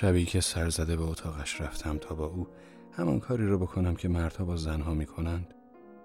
[0.00, 2.48] شبی که سرزده به اتاقش رفتم تا با او
[2.92, 5.54] همان کاری رو بکنم که مردها با زنها می‌کنند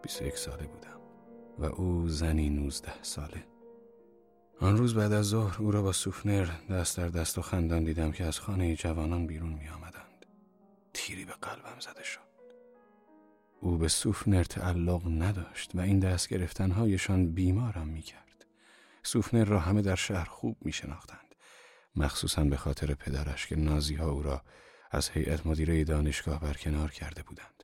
[0.03, 0.99] بیست یک ساله بودم
[1.59, 3.45] و او زنی نوزده ساله
[4.59, 8.11] آن روز بعد از ظهر او را با سوفنر دست در دست و خندان دیدم
[8.11, 10.25] که از خانه جوانان بیرون می آمدند.
[10.93, 12.19] تیری به قلبم زده شد
[13.61, 18.45] او به سوفنر تعلق نداشت و این دست گرفتنهایشان بیمارم می کرد.
[19.03, 21.22] سوفنر را همه در شهر خوب می شناختند.
[21.95, 24.41] مخصوصا به خاطر پدرش که نازی ها او را
[24.91, 27.63] از هیئت مدیره دانشگاه برکنار کرده بودند.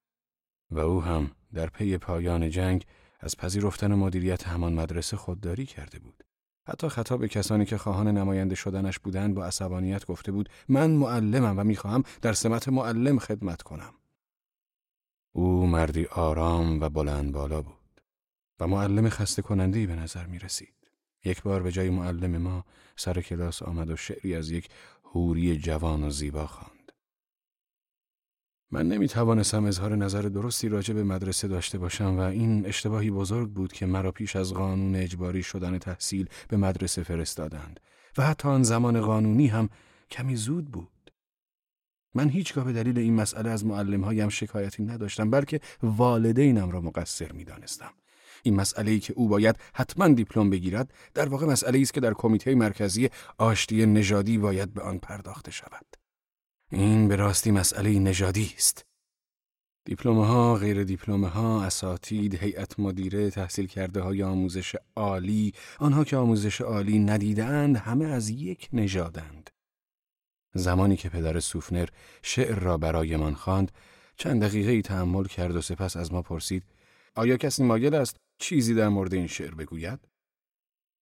[0.71, 2.85] و او هم در پی پایان جنگ
[3.19, 6.23] از پذیرفتن مدیریت همان مدرسه خودداری کرده بود.
[6.67, 11.59] حتی خطاب به کسانی که خواهان نماینده شدنش بودند با عصبانیت گفته بود من معلمم
[11.59, 13.93] و می‌خواهم در سمت معلم خدمت کنم.
[15.31, 18.01] او مردی آرام و بلند بالا بود
[18.59, 20.78] و معلم خسته کنندهی به نظر می رسید.
[21.25, 24.69] یک بار به جای معلم ما سر کلاس آمد و شعری از یک
[25.03, 26.91] هوری جوان و زیبا خواند.
[28.71, 33.49] من نمی توانستم اظهار نظر درستی راجع به مدرسه داشته باشم و این اشتباهی بزرگ
[33.49, 37.79] بود که مرا پیش از قانون اجباری شدن تحصیل به مدرسه فرستادند
[38.17, 39.69] و حتی آن زمان قانونی هم
[40.11, 41.11] کمی زود بود.
[42.15, 47.43] من هیچگاه به دلیل این مسئله از معلمهایم شکایتی نداشتم بلکه والدینم را مقصر می
[47.43, 47.91] دانستم.
[48.43, 52.13] این مسئله ای که او باید حتما دیپلم بگیرد در واقع مسئله است که در
[52.13, 55.85] کمیته مرکزی آشتی نژادی باید به آن پرداخته شود.
[56.71, 58.85] این به راستی مسئله نژادی است.
[59.85, 66.17] دیپلم ها، غیر دیپلم ها، اساتید، هیئت مدیره، تحصیل کرده های آموزش عالی، آنها که
[66.17, 69.49] آموزش عالی ندیدند همه از یک نژادند.
[70.53, 71.87] زمانی که پدر سوفنر
[72.21, 73.71] شعر را برایمان خواند
[74.15, 76.63] چند دقیقه ای تحمل کرد و سپس از ما پرسید
[77.15, 79.99] آیا کسی مایل است چیزی در مورد این شعر بگوید؟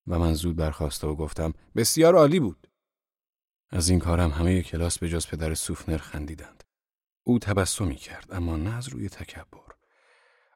[0.07, 2.69] و من زود برخواسته و گفتم بسیار عالی بود.
[3.71, 6.65] از این کارم همه کلاس به جز پدر سوفنر خندیدند.
[7.23, 9.73] او تبسمی کرد اما نه از روی تکبر.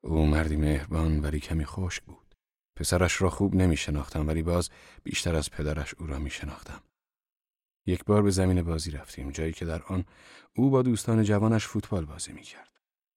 [0.02, 2.34] او مردی مهربان ولی کمی خشک بود.
[2.76, 4.70] پسرش را خوب نمی شناختم ولی باز
[5.02, 6.82] بیشتر از پدرش او را می شناختم.
[7.86, 10.04] یک بار به زمین بازی رفتیم جایی که در آن
[10.56, 12.69] او با دوستان جوانش فوتبال بازی می کرد.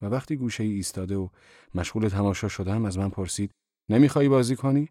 [0.04, 1.30] و وقتی گوشه ای ایستاده و
[1.76, 3.52] مشغول تماشا شدم از من پرسید
[3.90, 4.90] نمی‌خوای بازی کنی؟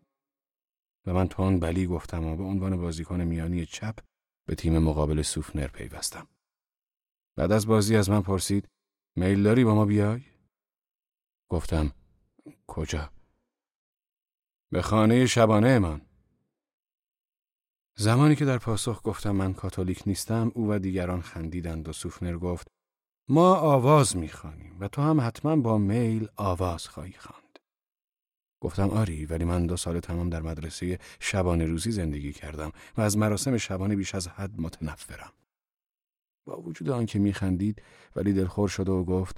[1.07, 3.99] و من تون بلی گفتم و به عنوان بازیکن میانی چپ
[4.49, 6.29] به تیم مقابل سوفنر پیوستم.
[7.37, 8.69] بعد از بازی از من پرسید
[9.17, 10.23] میل داری با ما بیای؟
[11.51, 11.93] گفتم
[12.67, 13.13] کجا؟
[14.73, 16.01] به خانه شبانه من.
[17.97, 22.69] زمانی که در پاسخ گفتم من کاتولیک نیستم او و دیگران خندیدند و سوفنر گفت
[23.29, 27.59] ما آواز می‌خوانیم و تو هم حتما با میل آواز خواهی خواند.
[28.61, 33.19] گفتم آری ولی من دو سال تمام در مدرسه شبانه روزی زندگی کردم و از
[33.19, 35.33] مراسم شبانه بیش از حد متنفرم.
[36.45, 37.83] با وجود آنکه میخندید
[38.17, 39.37] ولی دلخور شده و گفت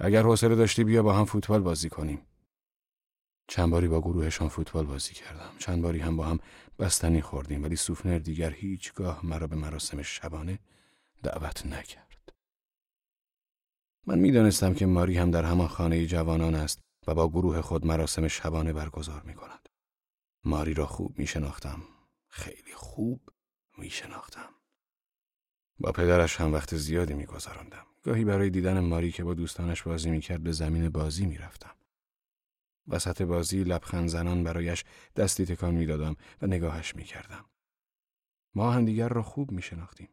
[0.00, 2.26] اگر حوصله داشتی بیا با هم فوتبال بازی کنیم.
[3.48, 5.50] چند باری با گروهشان فوتبال بازی کردم.
[5.58, 6.38] چند باری هم با هم
[6.78, 10.58] بستنی خوردیم ولی سوفنر دیگر هیچگاه مرا به مراسم شبانه
[11.22, 12.11] دعوت نکرد.
[14.06, 18.28] من می‌دانستم که ماری هم در همان خانه جوانان است و با گروه خود مراسم
[18.28, 19.68] شبانه برگزار می کند.
[20.44, 21.82] ماری را خوب می شناختم.
[22.28, 23.30] خیلی خوب
[23.78, 24.48] می شناختم.
[25.78, 27.86] با پدرش هم وقت زیادی می گذارندم.
[28.02, 31.74] گاهی برای دیدن ماری که با دوستانش بازی می کرد به زمین بازی می رفتم.
[32.88, 34.84] وسط بازی لبخند زنان برایش
[35.16, 37.44] دستی تکان می‌دادم و نگاهش می کردم.
[38.54, 40.08] ما همدیگر را خوب می شناختیم.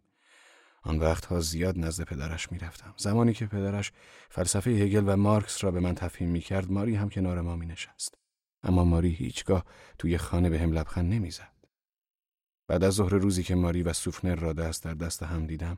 [0.81, 2.93] آن وقتها زیاد نزد پدرش می رفتم.
[2.97, 3.91] زمانی که پدرش
[4.29, 7.65] فلسفه هگل و مارکس را به من تفهیم می کرد ماری هم کنار ما می
[7.65, 8.17] نشست.
[8.63, 9.65] اما ماری هیچگاه
[9.97, 11.53] توی خانه به هم لبخند نمی زد.
[12.67, 15.77] بعد از ظهر روزی که ماری و سوفنر را دست در دست هم دیدم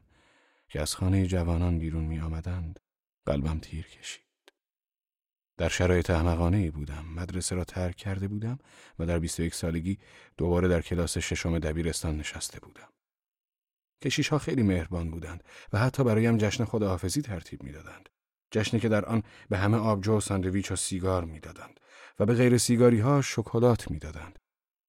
[0.68, 2.80] که از خانه جوانان بیرون می آمدند
[3.26, 4.32] قلبم تیر کشید.
[5.58, 8.60] در شرایط احمقانه ای بودم مدرسه را ترک کرده بودم
[9.00, 10.00] و در 21 سالگی
[10.38, 12.88] دوباره در کلاس ششم دبیرستان نشسته بودم
[14.02, 15.44] کشیش ها خیلی مهربان بودند
[15.74, 18.10] و حتی برایم جشن خداحافظی ترتیب می‌دادند.
[18.52, 21.80] جشنی که در آن به همه آبجو و ساندویچ و سیگار می‌دادند
[22.20, 24.40] و به غیر سیگاری ها شکلات می‌دادند.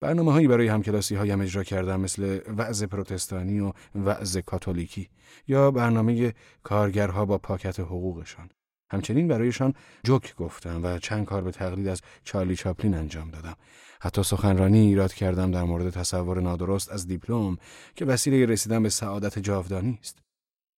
[0.01, 5.09] برنامه هایی برای همکلاسی هایم اجرا کردم مثل وعظ پروتستانی و وعظ کاتولیکی
[5.47, 6.33] یا برنامه
[6.63, 8.49] کارگرها با پاکت حقوقشان.
[8.93, 9.73] همچنین برایشان
[10.03, 13.55] جوک گفتم و چند کار به تقلید از چارلی چاپلین انجام دادم.
[14.01, 17.57] حتی سخنرانی ایراد کردم در مورد تصور نادرست از دیپلم
[17.95, 20.19] که وسیله رسیدن به سعادت جاودانی است.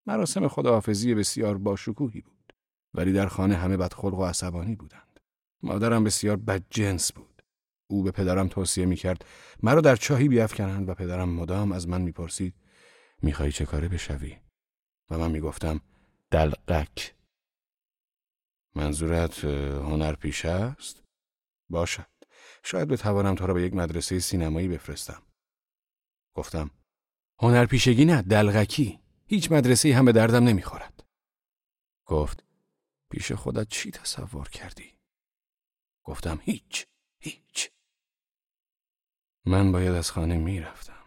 [0.08, 2.54] مراسم خداحافظی بسیار باشکوهی بود.
[2.94, 5.20] ولی در خانه همه بدخلق و عصبانی بودند.
[5.64, 7.42] مادرم بسیار بدجنس بود.
[7.88, 9.26] او به پدرم توصیه می‌کرد
[9.64, 12.54] مرا در چاهی بیافکنند و پدرم مدام از من می‌پرسید
[13.22, 14.38] می‌خوای چه کاره بشوی
[15.12, 15.82] و من می‌گفتم
[16.32, 17.15] دلقک
[18.76, 21.04] منظورت هنرپیشه است؟
[21.70, 22.08] باشد.
[22.64, 25.24] شاید بتوانم تو را به یک مدرسه سینمایی بفرستم.
[26.36, 26.72] گفتم
[27.40, 29.00] هنرپیشگی نه دلغکی.
[29.28, 31.04] هیچ مدرسه هم به دردم نمی‌خورد.
[32.06, 32.44] گفت
[33.12, 35.00] پیش خودت چی تصور کردی؟
[36.04, 36.88] گفتم هیچ
[37.22, 37.72] هیچ.
[39.46, 41.06] من باید از خانه می‌رفتم.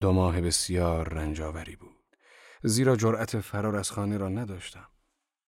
[0.00, 2.16] دو ماه بسیار رنجاوری بود.
[2.62, 4.93] زیرا جرأت فرار از خانه را نداشتم.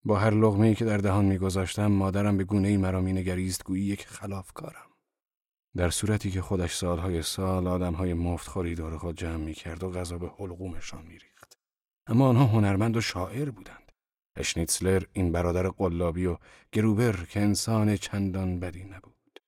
[0.04, 4.06] با هر لغمه که در دهان میگذاشتم مادرم به گونه ای مرا مینگریست گویی یک
[4.06, 4.90] خلافکارم.
[5.76, 10.30] در صورتی که خودش سالهای سال آدمهای مفتخوری دور خود جمع می‌کرد و غذا به
[10.38, 11.58] حلقومشان میریخت.
[12.06, 13.92] اما آنها هنرمند و شاعر بودند.
[14.36, 16.36] اشنیتسلر این برادر قلابی و
[16.72, 19.40] گروبر که انسان چندان بدی نبود.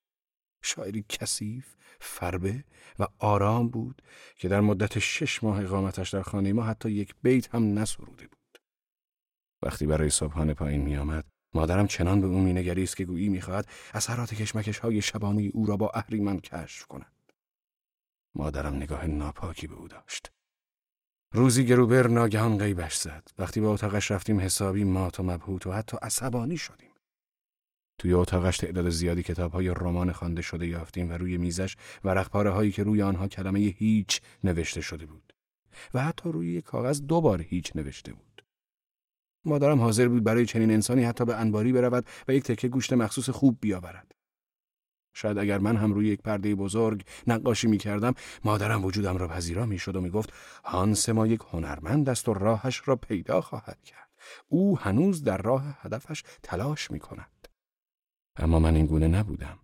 [0.63, 2.65] شاعری کثیف فربه
[2.99, 4.03] و آرام بود
[4.37, 8.36] که در مدت شش ماه اقامتش در خانه ما حتی یک بیت هم نسروده بود.
[9.63, 11.25] وقتی برای صبحانه پایین می آمد
[11.55, 15.91] مادرم چنان به او مینگریست که گویی می‌خواهد اثرات کشمکش های شبانی او را با
[15.95, 17.13] اهریمن کشف کند.
[18.35, 20.33] مادرم نگاه ناپاکی به او داشت.
[21.33, 23.29] روزی گروبر ناگهان غیبش زد.
[23.39, 26.91] وقتی به اتاقش رفتیم حسابی مات و مبهوت و حتی عصبانی شدیم.
[27.99, 32.73] توی اتاقش تعداد زیادی کتاب های رمان خوانده شده یافتیم و روی میزش ورقپاره هایی
[32.73, 35.33] که روی آنها کلمه هیچ نوشته شده بود
[35.95, 38.26] و حتی روی یک کاغذ دوبار هیچ نوشته بود.
[39.47, 43.31] مادرم حاضر بود برای چنین انسانی حتی به انباری برود و یک تکه گوشت مخصوص
[43.31, 44.13] خوب بیاورد.
[45.15, 48.15] شاید اگر من هم روی یک پرده بزرگ نقاشی می کردم
[48.45, 50.33] مادرم وجودم را پذیرا می شد و می گفت
[50.65, 54.11] هانس ما یک هنرمند است و راهش را پیدا خواهد کرد.
[54.49, 57.49] او هنوز در راه هدفش تلاش می کند.
[58.37, 59.59] اما من این گونه نبودم.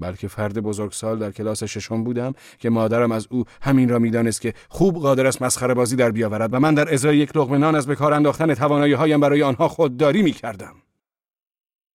[0.00, 4.54] بلکه فرد بزرگسال در کلاس ششم بودم که مادرم از او همین را می‌دانست که
[4.68, 7.86] خوب قادر است مسخره بازی در بیاورد و من در ازای یک لقمه نان از
[7.86, 10.74] بکار انداختن توانایی هایم برای آنها خودداری می کردم.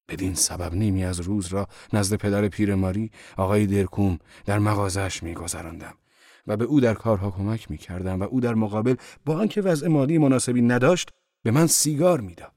[0.09, 5.33] بدین سبب نیمی از روز را نزد پدر پیر ماری آقای درکوم در مغازش می
[5.33, 5.93] گذراندم
[6.47, 9.87] و به او در کارها کمک می کردم و او در مقابل با آنکه وضع
[9.87, 11.09] مالی مناسبی نداشت
[11.43, 12.51] به من سیگار می‌داد.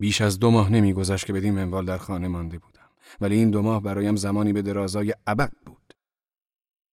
[0.00, 2.75] بیش از دو ماه نمیگذشت که بدین منوال در خانه مانده بود.
[3.20, 5.94] ولی این دو ماه برایم زمانی به درازای ابد بود.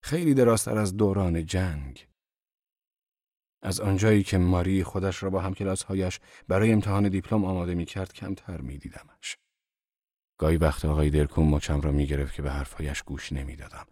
[0.03, 2.07] خیلی درازتر از دوران جنگ.
[3.61, 8.61] از آنجایی که ماری خودش را با همکلاسهایش برای امتحان دیپلم آماده می کرد کمتر
[8.61, 9.37] می دیدمش.
[10.37, 13.85] گاهی وقت آقای درکوم مچم را می گرفت که به حرفهایش گوش نمی دادم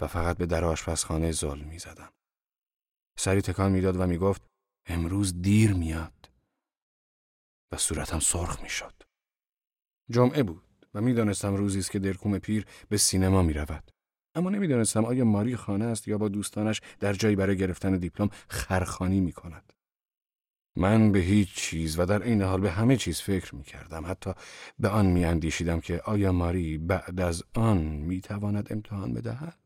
[0.00, 2.12] و فقط به در آشپزخانه زل می زدم.
[3.18, 4.42] سری تکان می‌داد و می گفت
[4.86, 6.30] امروز دیر میاد
[7.72, 9.02] و صورتم سرخ می شد.
[10.10, 10.65] جمعه بود.
[10.96, 13.90] و می‌دانستم روزی است که درکوم پیر به سینما می رود.
[14.34, 19.20] اما نمی‌دانستم آیا ماری خانه است یا با دوستانش در جایی برای گرفتن دیپلم خرخانی
[19.20, 19.72] می کند.
[20.76, 24.06] من به هیچ چیز و در این حال به همه چیز فکر می کردم.
[24.06, 24.32] حتی
[24.78, 29.58] به آن می اندیشیدم که آیا ماری بعد از آن می تواند امتحان بدهد؟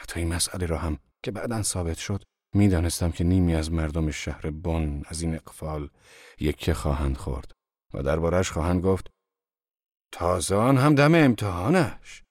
[0.00, 2.22] حتی این مسئله را هم که بعدا ثابت شد
[2.54, 5.88] می‌دانستم که نیمی از مردم شهر بن از این اقفال
[6.40, 7.52] یکی خواهند خورد
[7.94, 9.10] و دربارش خواهند گفت
[10.12, 12.22] تازه آن هم دم امتحانش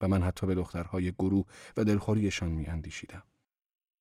[0.00, 3.22] و من حتی به دخترهای گروه و دلخوریشان می اندیشیدم.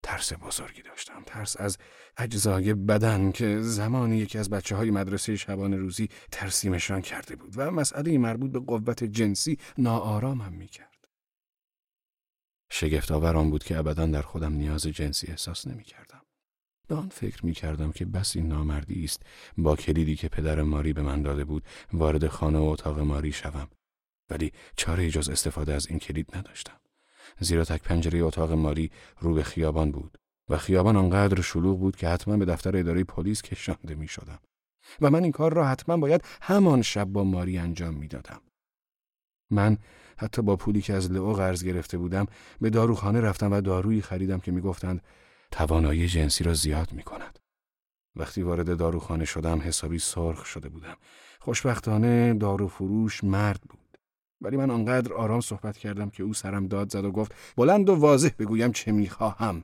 [0.03, 1.77] ترس بزرگی داشتم ترس از
[2.17, 7.71] اجزای بدن که زمانی یکی از بچه های مدرسه شبان روزی ترسیمشان کرده بود و
[7.71, 11.07] مسئله مربوط به قوت جنسی ناآرامم می کرد.
[12.71, 16.26] شگفت آوران بود که ابدا در خودم نیاز جنسی احساس نمی کردم.
[16.87, 19.23] به آن فکر می کردم که بس این نامردی است
[19.57, 21.63] با کلیدی که پدر ماری به من داده بود
[21.93, 23.67] وارد خانه و اتاق ماری شوم.
[24.29, 26.77] ولی چاره جز استفاده از این کلید نداشتم.
[27.39, 30.17] زیرا تک پنجره اتاق ماری رو به خیابان بود
[30.49, 34.39] و خیابان آنقدر شلوغ بود که حتما به دفتر اداره پلیس کشانده می شدم
[35.01, 38.41] و من این کار را حتما باید همان شب با ماری انجام می دادم.
[39.49, 39.77] من
[40.17, 42.25] حتی با پولی که از لئو قرض گرفته بودم
[42.61, 45.01] به داروخانه رفتم و دارویی خریدم که می‌گفتند
[45.51, 47.39] توانایی جنسی را زیاد می کند.
[48.15, 50.97] وقتی وارد داروخانه شدم حسابی سرخ شده بودم.
[51.39, 53.97] خوشبختانه دارو فروش مرد بود.
[54.41, 57.95] ولی من آنقدر آرام صحبت کردم که او سرم داد زد و گفت بلند و
[57.95, 59.63] واضح بگویم چه می‌خواهم.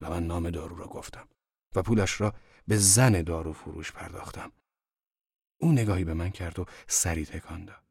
[0.00, 1.28] و من نام دارو را گفتم
[1.76, 2.34] و پولش را
[2.68, 4.52] به زن دارو فروش پرداختم.
[5.60, 7.83] او نگاهی به من کرد و سری تکان داد.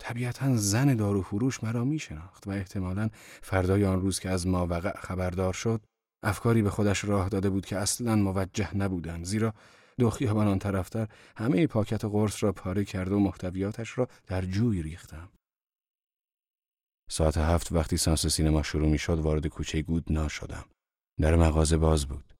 [0.00, 3.08] طبیعتا زن دارو فروش مرا می شناخت و احتمالا
[3.42, 5.80] فردای آن روز که از ما وقع خبردار شد
[6.22, 9.54] افکاری به خودش راه داده بود که اصلا موجه نبودند زیرا
[9.98, 14.82] دو خیابان آن طرفتر همه پاکت قرص را پاره کرده و محتویاتش را در جوی
[14.82, 15.28] ریختم.
[17.10, 20.64] ساعت هفت وقتی سانس سینما شروع می شد وارد کوچه گودنا شدم.
[21.20, 22.34] در مغازه باز بود.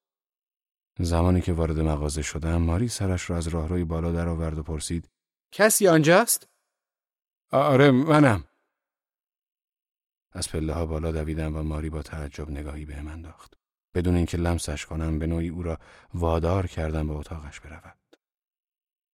[0.98, 5.08] زمانی که وارد مغازه شدم ماری سرش را از راهروی بالا درآورد و پرسید
[5.54, 6.48] کسی آنجاست؟
[7.52, 8.44] آره منم.
[10.32, 13.54] از پله ها بالا دویدم و ماری با تعجب نگاهی به من انداخت.
[13.94, 15.78] بدون اینکه لمسش کنم به نوعی او را
[16.14, 17.96] وادار کردم به اتاقش برود.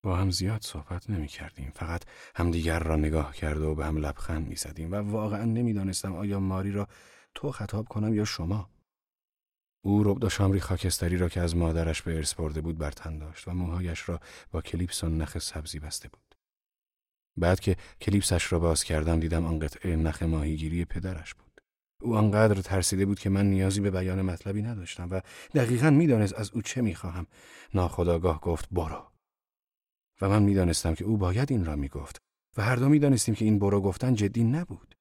[0.03, 1.71] با هم زیاد صحبت نمی کردیم.
[1.75, 2.03] فقط
[2.35, 6.73] همدیگر را نگاه کرده و به هم لبخند می زدیم و واقعا نمی‌دانستم آیا ماری
[6.73, 6.89] را
[7.35, 8.71] تو خطاب کنم یا شما.
[9.83, 13.49] او ربد شامری خاکستری را که از مادرش به ارث برده بود بر تن داشت
[13.49, 16.26] و موهایش را با کلیپس و نخ سبزی بسته بود.
[17.37, 21.61] بعد که کلیپسش را باز کردم دیدم آن قطعه نخ ماهیگیری پدرش بود.
[22.03, 25.21] او آنقدر ترسیده بود که من نیازی به بیان مطلبی نداشتم و
[25.55, 27.27] دقیقا می‌دانست از او چه می‌خواهم.
[27.75, 29.13] ناخداگاه گفت برو.
[30.21, 32.23] و من می‌دانستم که او باید این را می‌گفت
[32.57, 34.95] و هر دو می‌دانستیم که این برو گفتن جدی نبود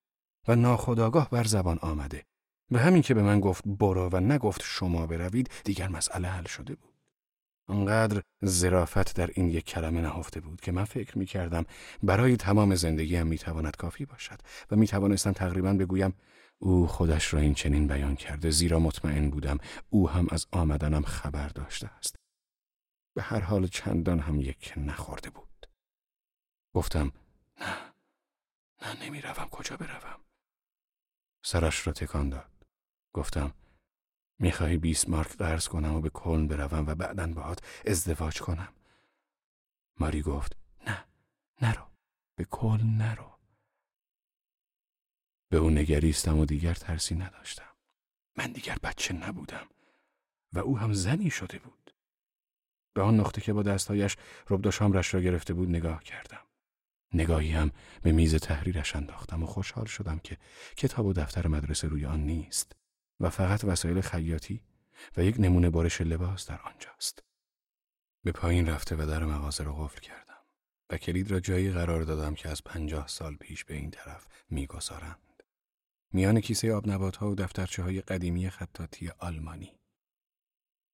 [0.47, 2.23] و ناخداگاه بر زبان آمده
[2.71, 6.75] و همین که به من گفت برو و نگفت شما بروید دیگر مسئله حل شده
[6.75, 6.94] بود.
[7.67, 11.65] آنقدر زرافت در این یک کلمه نهفته بود که من فکر می کردم
[12.03, 14.39] برای تمام زندگیم می تواند کافی باشد
[14.71, 16.13] و می توانستم تقریبا بگویم
[16.59, 19.57] او خودش را این چنین بیان کرده زیرا مطمئن بودم
[19.89, 22.15] او هم از آمدنم خبر داشته است.
[23.15, 25.67] به هر حال چندان هم یک نخورده بود.
[26.73, 27.11] گفتم
[27.61, 27.77] نه
[28.81, 30.19] نه نمی روم کجا بروم.
[31.45, 32.51] سرش را تکان داد.
[33.13, 33.53] گفتم
[34.39, 38.73] می‌خواهی بیس مارک قرض کنم و به کلن بروم و بعدا باهات ازدواج کنم.
[39.99, 41.05] ماری گفت نه
[41.61, 41.87] نرو
[42.35, 43.31] به کلن نرو.
[45.49, 47.75] به او نگریستم و دیگر ترسی نداشتم.
[48.37, 49.67] من دیگر بچه نبودم
[50.53, 51.93] و او هم زنی شده بود.
[52.93, 54.17] به آن نقطه که با دستهایش
[54.49, 56.41] ربد شامرش را گرفته بود نگاه کردم.
[57.13, 60.37] نگاهی هم به میز تحریرش انداختم و خوشحال شدم که
[60.75, 62.75] کتاب و دفتر مدرسه روی آن نیست.
[63.19, 64.61] و فقط وسایل خیاطی
[65.17, 67.23] و یک نمونه بارش لباس در آنجاست.
[68.23, 70.25] به پایین رفته و در مغازه را قفل کردم
[70.89, 75.43] و کلید را جایی قرار دادم که از پنجاه سال پیش به این طرف می‌گذارند.
[76.13, 79.79] میان کیسه آب نبات ها و دفترچه های قدیمی خطاطی آلمانی.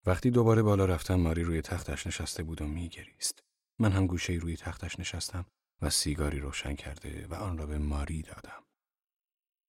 [0.05, 3.43] وقتی دوباره بالا رفتم ماری روی تختش نشسته بود و میگریست.
[3.79, 5.45] من هم گوشه روی تختش نشستم
[5.81, 8.63] و سیگاری روشن کرده و آن را به ماری دادم.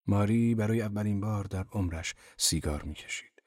[0.06, 3.42] ماری برای اولین بار در عمرش سیگار می‌کشید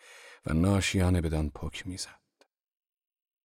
[0.46, 2.26] و ناشیانه بدان پک می‌زد.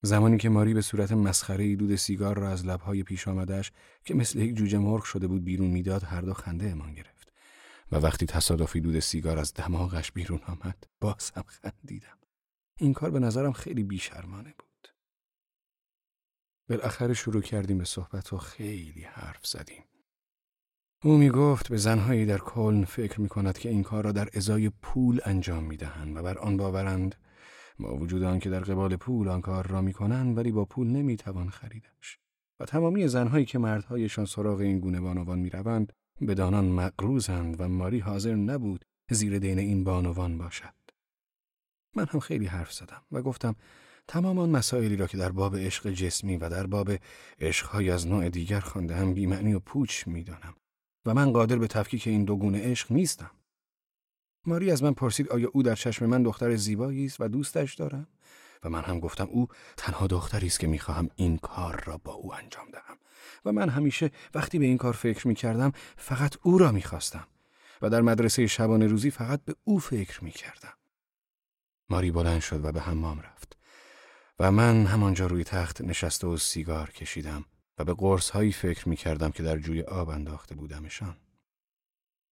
[0.02, 3.73] زمانی که ماری به صورت مسخره دود سیگار را از لبهای پیش آمدش
[4.05, 7.33] که مثل یک جوجه مرغ شده بود بیرون می‌داد هر دو خنده امان گرفت
[7.93, 12.19] و وقتی تصادفی دود سیگار از دماغش بیرون آمد باز هم خندیدم.
[12.76, 14.88] این کار به نظرم خیلی بیشرمانه بود.
[16.69, 19.85] بالاخره شروع کردیم به صحبت و خیلی حرف زدیم.
[21.04, 24.28] او می گفت به زنهایی در کلن فکر می کند که این کار را در
[24.35, 27.14] ازای پول انجام می دهند و بر آن باورند.
[27.78, 31.16] با وجود آنکه در قبال پول آن کار را می کنند ولی با پول نمی
[31.16, 32.19] توان خریدش.
[32.61, 37.69] و تمامی زنهایی که مردهایشان سراغ این گونه بانوان می روند به دانان مقروزند و
[37.69, 40.75] ماری حاضر نبود زیر دین این بانوان باشد.
[41.97, 43.54] من هم خیلی حرف زدم و گفتم
[44.09, 46.90] تمام آن مسائلی را که در باب عشق جسمی و در باب
[47.40, 50.54] عشقهای از نوع دیگر خوانده هم بیمعنی و پوچ می‌دانم.
[51.07, 53.30] و من قادر به تفکیک این دو گونه عشق نیستم.
[54.47, 58.09] ماری از من پرسید آیا او در چشم من دختر زیبایی است و دوستش دارم؟
[58.62, 62.35] و من هم گفتم او تنها دختری است که می‌خواهم این کار را با او
[62.35, 62.97] انجام دهم
[63.45, 67.26] و من همیشه وقتی به این کار فکر می‌کردم فقط او را می‌خواستم
[67.83, 70.73] و در مدرسه شبانه روزی فقط به او فکر می‌کردم.
[71.90, 73.57] ماری بلند شد و به حمام رفت
[74.38, 77.45] و من همانجا روی تخت نشسته و سیگار کشیدم
[77.81, 81.17] و به قرص هایی فکر می کردم که در جوی آب انداخته بودمشان.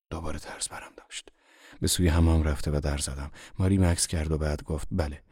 [0.10, 1.30] دوباره ترس برم داشت.
[1.82, 3.32] به سوی حمام رفته و در زدم.
[3.60, 5.24] ماری مکس کرد و بعد گفت بله.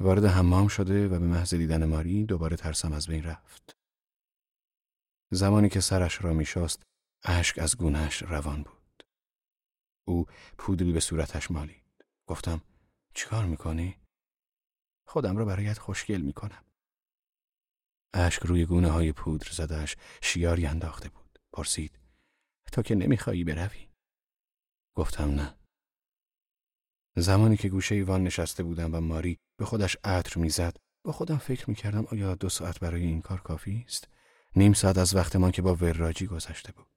[0.00, 3.76] وارد حمام شده و به محض دیدن ماری دوباره ترسم از بین رفت.
[5.30, 6.82] زمانی که سرش را می شست
[7.24, 9.04] اشک از گونهش روان بود.
[10.08, 10.26] او
[10.58, 12.04] پودری به صورتش مالید.
[12.26, 12.62] گفتم
[13.14, 13.96] چیکار می‌کنی؟
[15.06, 16.65] خودم را برایت خوشگل می‌کنم.
[18.14, 21.38] اشک روی گونه های پودر زدش شیاری انداخته بود.
[21.52, 21.98] پرسید
[22.72, 23.88] تو که نمیخوایی بروی؟
[24.96, 25.54] گفتم نه.
[27.16, 31.70] زمانی که گوشه ایوان نشسته بودم و ماری به خودش عطر می‌زد با خودم فکر
[31.70, 34.08] می‌کردم آیا دو ساعت برای این کار کافی است؟
[34.56, 36.95] نیم ساعت از وقتمان که با وراجی گذشته بود.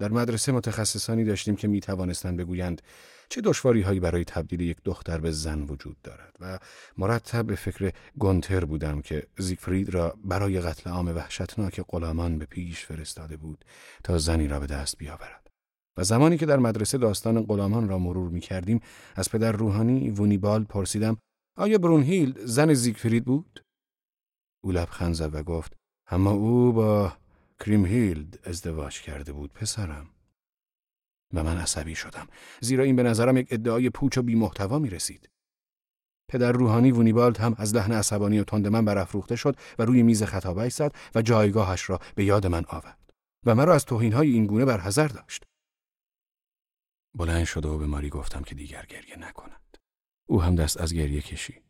[0.00, 2.82] در مدرسه متخصصانی داشتیم که می توانستند بگویند
[3.28, 6.58] چه دشواری هایی برای تبدیل یک دختر به زن وجود دارد و
[6.98, 12.86] مرتب به فکر گونتر بودم که زیگفرید را برای قتل عام وحشتناک غلامان به پیش
[12.86, 13.64] فرستاده بود
[14.04, 15.46] تا زنی را به دست بیاورد.
[15.96, 18.80] و زمانی که در مدرسه داستان غلامان را مرور می کردیم
[19.16, 21.16] از پدر روحانی وونیبال پرسیدم
[21.56, 23.64] آیا برونهیلد زن زیگفرید بود؟
[24.64, 25.76] او لبخند زد و گفت
[26.10, 27.12] اما او با
[27.60, 30.10] کریمهیلد ازدواج کرده بود پسرم.
[31.32, 32.26] و من عصبی شدم
[32.60, 35.30] زیرا این به نظرم یک ادعای پوچ و بیمحتوا می رسید.
[36.28, 40.22] پدر روحانی وونیبالد هم از لحن عصبانی و تند من برافروخته شد و روی میز
[40.22, 43.12] خطابه زد و جایگاهش را به یاد من آورد
[43.46, 45.44] و مرا از توهینهای این گونه برحذر داشت.
[47.14, 49.76] بلند شد و به ماری گفتم که دیگر گریه نکند.
[50.28, 51.62] او هم دست از گریه کشید.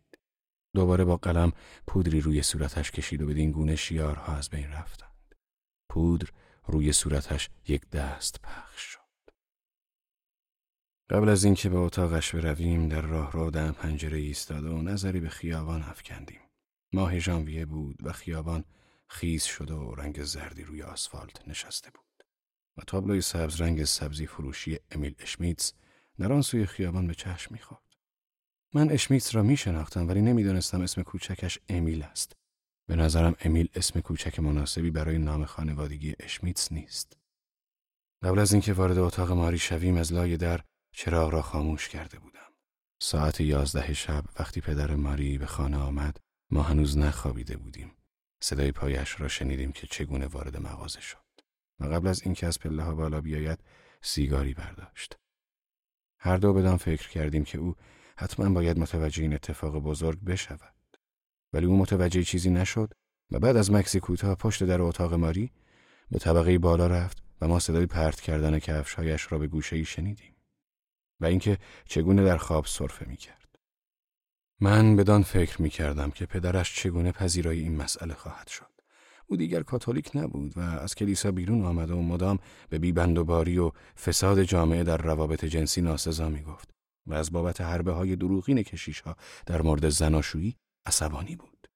[0.75, 1.53] دوباره با قلم
[1.87, 5.10] پودری روی صورتش کشید و بدین گونه شیارها از بین رفتند.
[5.91, 6.29] پودر
[6.67, 9.01] روی صورتش یک دست پخش شد.
[11.11, 15.29] قبل از اینکه به اتاقش برویم در راه رو دم پنجره ایستاده و نظری به
[15.29, 16.41] خیابان افکندیم.
[16.93, 18.65] ماه ژانویه بود و خیابان
[19.09, 22.27] خیز شده و رنگ زردی روی آسفالت نشسته بود.
[22.77, 25.73] و تابلوی سبز رنگ سبزی فروشی امیل اشمیتس
[26.19, 27.97] در آن سوی خیابان به چشم می‌خورد.
[28.75, 32.40] من اشمیتس را می شناختم ولی نمی‌دانستم اسم کوچکش امیل است.
[32.91, 37.19] به نظرم امیل اسم کوچک مناسبی برای نام خانوادگی اشمیتس نیست.
[38.23, 40.61] قبل از اینکه وارد اتاق ماری شویم از لای در
[40.93, 42.53] چراغ را خاموش کرده بودم.
[43.03, 46.17] ساعت یازده شب وقتی پدر ماری به خانه آمد
[46.51, 47.93] ما هنوز نخوابیده بودیم.
[48.43, 51.41] صدای پایش را شنیدیم که چگونه وارد مغازه شد.
[51.81, 53.59] و قبل از اینکه از پله ها بالا بیاید
[54.03, 55.17] سیگاری برداشت.
[56.19, 57.75] هر دو بدان فکر کردیم که او
[58.17, 60.80] حتما باید متوجه این اتفاق بزرگ بشود.
[61.53, 62.93] ولی او متوجه چیزی نشد
[63.31, 65.51] و بعد از مکسی پشت در اتاق ماری
[66.11, 70.35] به طبقه بالا رفت و ما صدای پرت کردن کفشهایش را به گوشه ای شنیدیم.
[71.21, 73.59] و اینکه چگونه در خواب سرفه می کرد.
[74.61, 78.71] من بدان فکر می کردم که پدرش چگونه پذیرای این مسئله خواهد شد.
[79.27, 83.73] او دیگر کاتولیک نبود و از کلیسا بیرون آمده و مدام به بیبندوباری و
[84.05, 86.71] فساد جامعه در روابط جنسی ناسزا می گفت
[87.07, 90.57] و از بابت حربه های دروغین کشیش ها در مورد زناشویی
[90.91, 91.67] عصبانی بود.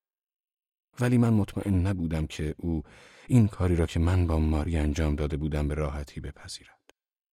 [1.00, 2.82] ولی من مطمئن نبودم که او
[3.28, 6.90] این کاری را که من با ماری انجام داده بودم به راحتی بپذیرد.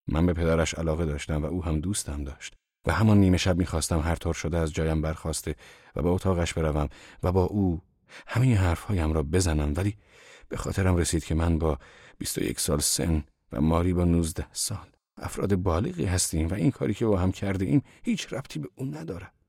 [0.08, 2.54] من به پدرش علاقه داشتم و او هم دوستم داشت
[2.86, 5.56] و همان نیمه شب می‌خواستم هر طور شده از جایم برخواسته
[5.96, 6.90] و به اتاقش بروم
[7.24, 7.82] و با او
[8.28, 9.98] همه حرفهایم را بزنم ولی
[10.50, 11.80] به خاطرم رسید که من با
[12.18, 17.06] 21 سال سن و ماری با 19 سال افراد بالغی هستیم و این کاری که
[17.06, 19.41] با هم کرده ایم هیچ ربطی به اون ندارد.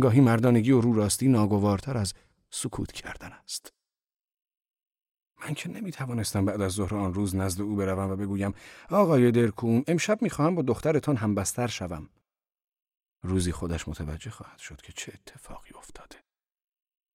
[0.00, 2.14] گاهی مردانگی و رو راستی ناگوارتر از
[2.50, 3.72] سکوت کردن است.
[5.40, 8.54] من که نمی توانستم بعد از ظهر آن روز نزد او بروم و بگویم
[8.90, 12.08] آقای درکوم امشب می‌خواهم با دخترتان همبستر شوم.
[13.22, 16.16] روزی خودش متوجه خواهد شد که چه اتفاقی افتاده.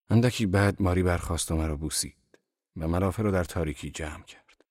[0.10, 2.40] اندکی بعد ماری برخواست و مرا بوسید
[2.78, 4.66] و ملافه را در تاریکی جمع کرد.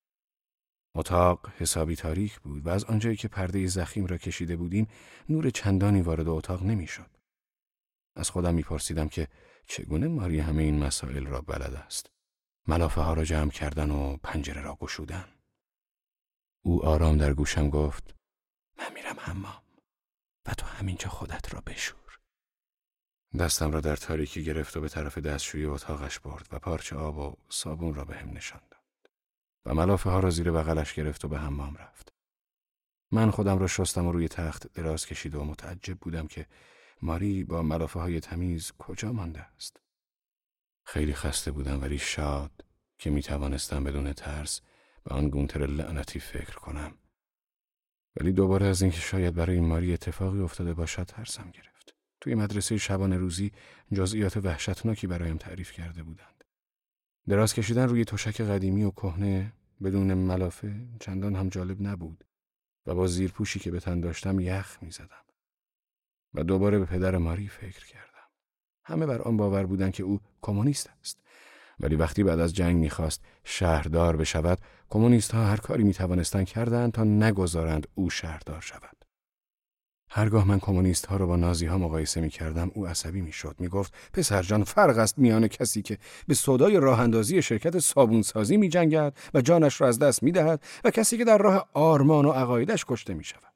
[0.95, 4.89] اتاق حسابی تاریک بود و از آنجایی که پرده زخیم را کشیده بودیم
[5.29, 7.22] نور چندانی وارد اتاق نمی‌شد.
[8.15, 9.29] از خودم میپرسیدم که
[9.67, 12.11] چگونه ماری همه این مسائل را بلد است.
[12.67, 15.29] ملافه ها را جمع کردن و پنجره را گشودن.
[16.63, 18.15] او آرام در گوشم گفت
[18.79, 19.63] من میرم حمام
[20.47, 22.19] و تو همینجا خودت را بشور.
[23.39, 27.37] دستم را در تاریکی گرفت و به طرف دستشوی اتاقش برد و پارچه آب و
[27.49, 29.11] صابون را به هم نشان داد.
[29.67, 32.13] و ملافه ها را زیر بغلش گرفت و به حمام رفت.
[33.13, 36.47] من خودم را شستم و روی تخت دراز کشید و متعجب بودم که
[37.03, 39.81] ماری با ملافه های تمیز کجا مانده است.
[40.85, 42.65] خیلی خسته بودم ولی شاد
[42.99, 44.61] که می توانستم بدون ترس
[45.05, 46.95] به آن گونتر لعنتی فکر کنم.
[48.17, 51.95] ولی دوباره از اینکه شاید برای ماری اتفاقی افتاده باشد ترسم گرفت.
[52.21, 53.53] توی مدرسه شبانه روزی
[53.93, 56.45] جزئیات وحشتناکی برایم تعریف کرده بودند.
[57.29, 62.25] دراز کشیدن روی تشک قدیمی و کهنه بدون ملافه چندان هم جالب نبود
[62.87, 65.25] و با زیرپوشی که به تن داشتم یخ می زدم.
[66.35, 68.03] و دوباره به پدر ماری فکر کردم.
[68.85, 71.19] همه بر آن باور بودند که او کمونیست است
[71.81, 74.59] ولی وقتی بعد از جنگ می‌خواست شهردار بشود
[74.91, 78.97] کمونیست ها هر کاری می‌توانستند کردند تا نگذارند او شهردار شود
[80.15, 83.57] هرگاه من کمونیست ها را با نازی ها مقایسه می کردم او عصبی می شد
[83.59, 88.57] می گفت پسر جان فرق است میان کسی که به صدای راه اندازی شرکت صابونسازی
[88.57, 92.25] می جنگد و جانش را از دست می دهد و کسی که در راه آرمان
[92.25, 93.52] و عقایدش کشته می شود.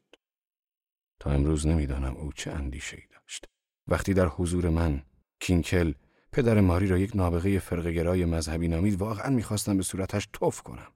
[1.31, 3.45] امروز نمی‌دانم او چه اندیشه ای داشت.
[3.89, 5.03] وقتی در حضور من
[5.41, 5.93] کینکل
[6.33, 10.93] پدر ماری را یک نابغه فرقگرای مذهبی نامید واقعا می‌خواستم به صورتش توف کنم.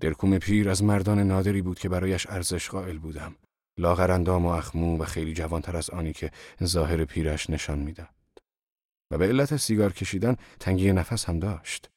[0.00, 3.36] درکوم پیر از مردان نادری بود که برایش ارزش قائل بودم.
[3.78, 6.30] لاغرندام و اخمو و خیلی جوانتر از آنی که
[6.64, 8.08] ظاهر پیرش نشان می‌داد.
[9.10, 11.90] و به علت سیگار کشیدن تنگی نفس هم داشت.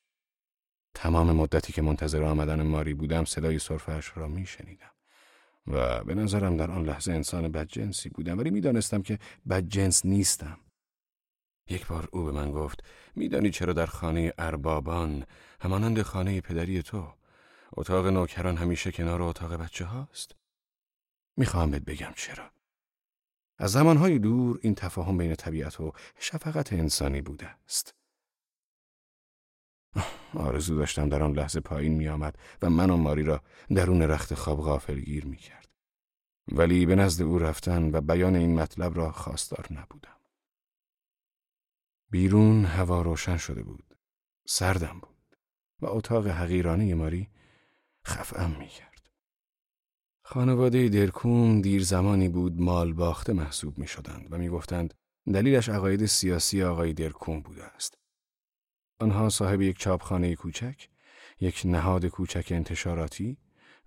[0.93, 4.91] تمام مدتی که منتظر آمدن ماری بودم صدای صرفش را می شنیدم.
[5.67, 10.57] و به نظرم در آن لحظه انسان بدجنسی بودم ولی می‌دانستم که بدجنس نیستم.
[11.69, 12.83] یک بار او به من گفت
[13.15, 15.25] میدانی چرا در خانه اربابان
[15.61, 17.13] همانند خانه پدری تو
[17.71, 20.35] اتاق نوکران همیشه کنار اتاق بچه هاست؟
[21.37, 22.51] می‌خواهم بهت بگم چرا.
[23.57, 27.95] از زمانهای دور این تفاهم بین طبیعت و شفقت انسانی بوده است.
[30.33, 33.41] آرزو داشتم در آن لحظه پایین می آمد و من و ماری را
[33.75, 35.56] درون رخت خواب غافل گیر می کرد.
[36.51, 40.17] ولی به نزد او رفتن و بیان این مطلب را خواستار نبودم.
[42.09, 43.97] بیرون هوا روشن شده بود.
[44.45, 45.37] سردم بود
[45.81, 47.29] و اتاق حقیرانه ماری
[48.05, 49.09] خفم می کرد.
[50.21, 54.93] خانواده درکون دیر زمانی بود مال باخته محسوب می شدند و می گفتند
[55.33, 57.97] دلیلش عقاید سیاسی آقای درکون بوده است.
[58.99, 60.89] آنها صاحب یک چاپخانه کوچک،
[61.39, 63.37] یک نهاد کوچک انتشاراتی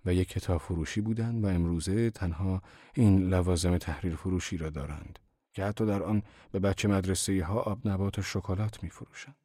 [0.05, 2.61] و یک کتاب فروشی بودند و امروزه تنها
[2.93, 5.19] این لوازم تحریر فروشی را دارند
[5.53, 9.35] که حتی در آن به بچه مدرسه ها آب نبات و شکلات می فروشند.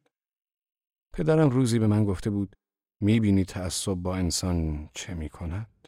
[1.13, 2.55] پدرم روزی به من گفته بود
[3.01, 5.87] می بینی تعصب با انسان چه می کند؟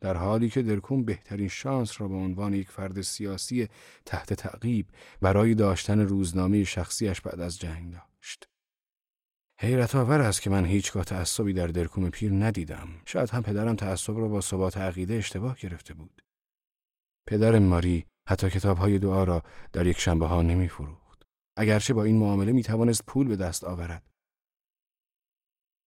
[0.00, 3.68] در حالی که درکون بهترین شانس را به عنوان یک فرد سیاسی
[4.06, 4.86] تحت تعقیب
[5.20, 8.48] برای داشتن روزنامه شخصیش بعد از جنگ داشت.
[9.64, 12.88] حیرت آور است که من هیچگاه تعصبی در درکوم پیر ندیدم.
[13.06, 16.22] شاید هم پدرم تعصب را با ثبات عقیده اشتباه گرفته بود.
[17.28, 21.22] پدر ماری حتی کتاب های دعا را در یک شنبه ها نمی فروخت.
[21.56, 24.02] اگرچه با این معامله می توانست پول به دست آورد.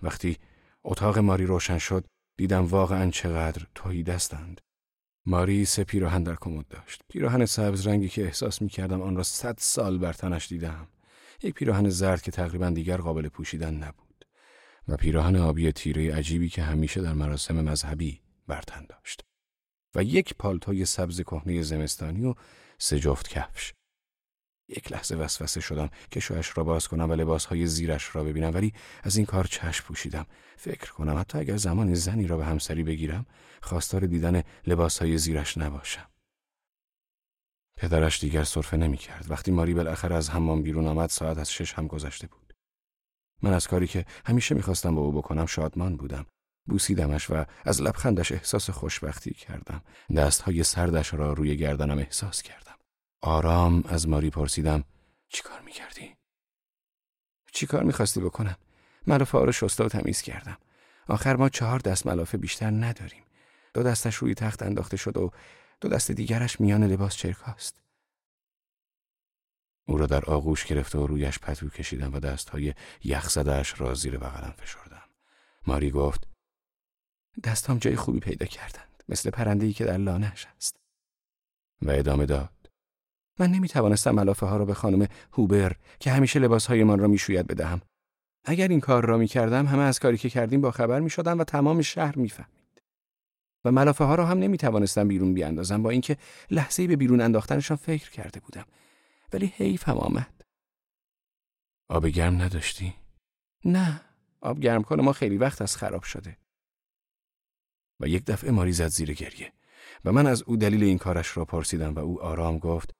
[0.03, 0.37] وقتی
[0.83, 2.05] اتاق ماری روشن شد
[2.37, 4.61] دیدم واقعا چقدر توهی دستند.
[5.25, 7.01] ماری سه پیراهن در کمد داشت.
[7.09, 10.87] پیراهن سبز رنگی که احساس می کردم آن را صد سال بر تنش دیدم.
[11.43, 14.26] یک پیراهن زرد که تقریبا دیگر قابل پوشیدن نبود
[14.88, 19.21] و پیراهن آبی تیره عجیبی که همیشه در مراسم مذهبی برتن داشت
[19.95, 22.34] و یک پالتوی سبز کهنه زمستانی و
[22.78, 23.73] سه جفت کفش.
[24.69, 28.73] یک لحظه وسوسه شدم که شویش را باز کنم و لباسهای زیرش را ببینم ولی
[29.04, 30.26] از این کار چشم پوشیدم.
[30.58, 33.26] فکر کنم حتی اگر زمان زنی را به همسری بگیرم
[33.62, 36.10] خواستار دیدن لباسهای زیرش نباشم.
[37.77, 39.31] پدرش دیگر صرفه نمی کرد.
[39.31, 42.53] وقتی ماری بالاخره از حمام بیرون آمد ساعت از شش هم گذشته بود.
[43.41, 46.25] من از کاری که همیشه می‌خواستم با او بکنم شادمان بودم.
[46.65, 49.81] بوسیدمش و از لبخندش احساس خوشبختی کردم.
[50.15, 52.75] دستهای سردش را روی گردنم احساس کردم.
[53.21, 54.83] آرام از ماری پرسیدم
[55.29, 56.15] چی کار می‌کردی؟
[57.53, 58.55] چی کار می‌خواستی بکنم؟
[59.07, 60.57] ملافه ها رو شسته و تمیز کردم.
[61.07, 63.23] آخر ما چهار دست ملافه بیشتر نداریم.
[63.73, 65.31] دو دستش روی تخت انداخته شد و
[65.81, 67.79] دو دست دیگرش میان لباس چرکاست.
[69.87, 74.17] او را در آغوش گرفته و رویش پتو کشیدم و دستهای یخ زدهش را زیر
[74.17, 75.03] بغلم فشردم.
[75.67, 76.27] ماری گفت
[77.43, 80.79] دستام جای خوبی پیدا کردند مثل پرندهی که در لانهش است.
[81.81, 82.69] و ادامه داد
[83.39, 87.81] من نمی توانستم ملافه ها را به خانم هوبر که همیشه لباسهایمان را می‌شوید بدهم.
[88.45, 91.37] اگر این کار را می کردم همه از کاری که کردیم با خبر می شدن
[91.37, 92.29] و تمام شهر می
[93.65, 96.17] و ملافه ها را هم نمی توانستم بیرون بیاندازم با اینکه
[96.52, 98.65] لحظه به بیرون انداختنشان فکر کرده بودم.
[99.34, 100.41] ولی حیف هم آمد.
[101.89, 102.93] آب گرم نداشتی؟
[103.65, 104.02] نه
[104.41, 106.38] آب گرم کنه ما خیلی وقت از خراب شده.
[108.00, 109.54] و یک دفعه ماری زد زیر گریه.
[110.06, 112.96] و من از او دلیل این کارش را پرسیدم و او آرام گفت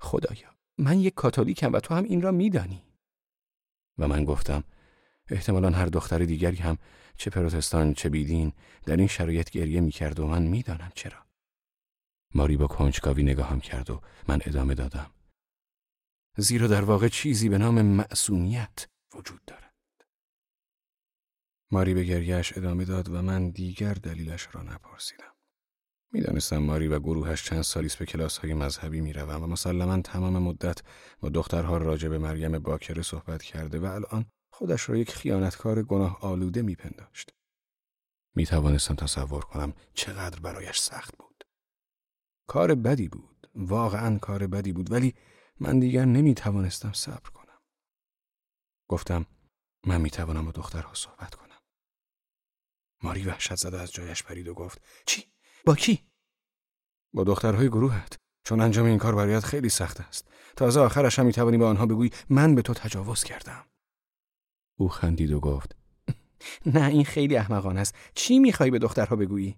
[0.00, 2.82] خدایا من یک کاتولیکم و تو هم این را میدانی.
[3.98, 4.64] و من گفتم
[5.30, 6.78] احتمالا هر دختر دیگری هم
[7.16, 8.52] چه پروتستان چه بیدین
[8.86, 11.26] در این شرایط گریه می‌کرد و من می‌دانم چرا.
[12.34, 15.10] ماری با کنجکاوی نگاهم کرد و من ادامه دادم.
[16.36, 19.74] زیرا در واقع چیزی به نام معصومیت وجود دارد.
[21.70, 25.32] ماری به گریهش ادامه داد و من دیگر دلیلش را نپرسیدم.
[26.12, 30.82] می‌دانستم ماری و گروهش چند سالیست به کلاس های مذهبی می و مسلما تمام مدت
[31.20, 34.26] با دخترها راجع به مریم باکره صحبت کرده و الان
[34.58, 37.34] خودش را یک خیانتکار گناه آلوده میپنداشت.
[38.34, 41.44] می توانستم تصور کنم چقدر برایش سخت بود.
[42.46, 43.50] کار بدی بود.
[43.54, 45.14] واقعا کار بدی بود ولی
[45.60, 47.58] من دیگر نمی توانستم صبر کنم.
[48.88, 49.26] گفتم
[49.86, 51.60] من می توانم با دخترها صحبت کنم.
[53.02, 55.24] ماری وحشت زده از جایش پرید و گفت چی؟
[55.66, 56.08] با کی؟
[57.12, 58.18] با دخترهای گروهت.
[58.44, 60.28] چون انجام این کار برایت خیلی سخت است.
[60.56, 63.66] تازه آخرش هم می توانی به آنها بگویی من به تو تجاوز کردم.
[64.78, 65.76] او خندید و گفت
[66.66, 67.94] نه این خیلی احمقانه است.
[68.14, 69.56] چی می‌خوای به دخترها بگویی؟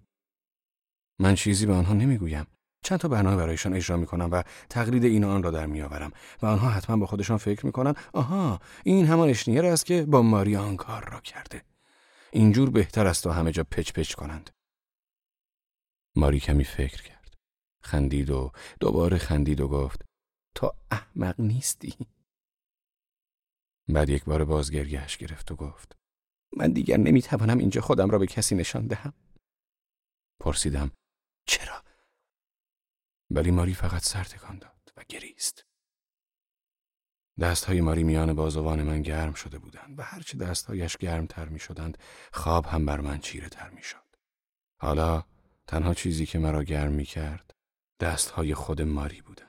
[1.20, 2.46] من چیزی به آنها نمی‌گویم.
[2.84, 6.68] چند تا برنامه برایشان اجرا می‌کنم و تقلید این آن را در میآورم و آنها
[6.68, 11.10] حتما با خودشان فکر می‌کنن آها این همان اشنیر است که با ماریا آن کار
[11.10, 11.62] را کرده.
[12.32, 14.50] اینجور بهتر است و همه جا پچ پچ کنند.
[16.16, 17.34] ماری کمی فکر کرد
[17.82, 20.04] خندید و دوباره خندید و گفت
[20.54, 21.94] تو احمق نیستی.
[23.88, 25.96] بعد یک بار بازگریهش گرفت و گفت
[26.56, 29.12] من دیگر نمی‌توانم اینجا خودم را به کسی نشان دهم
[30.40, 30.90] پرسیدم
[31.46, 31.82] چرا
[33.30, 35.68] ولی ماری فقط سر تکان داد و گریست
[37.40, 40.96] دستهای ماری میان بازوان من گرم شده بودند و هرچه دستهایش
[41.28, 41.98] تر می شدند
[42.32, 44.16] خواب هم بر من چیره تر می شد.
[44.80, 45.24] حالا
[45.66, 47.54] تنها چیزی که مرا گرم می کرد
[48.00, 49.47] دستهای خود ماری بودند.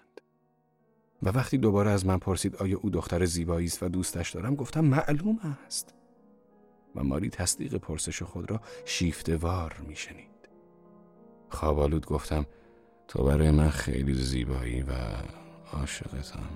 [1.23, 4.85] و وقتی دوباره از من پرسید آیا او دختر زیبایی است و دوستش دارم گفتم
[4.85, 5.93] معلوم است.
[6.95, 10.49] و ماری تصدیق پرسش خود را شیفته وار می شنید.
[11.49, 12.45] خواب آلود گفتم
[13.07, 14.91] تو برای من خیلی زیبایی و
[15.73, 16.49] عاشقتم.